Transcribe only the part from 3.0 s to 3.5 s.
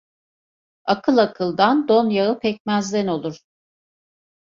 olur.